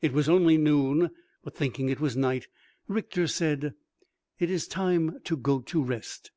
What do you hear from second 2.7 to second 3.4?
Richter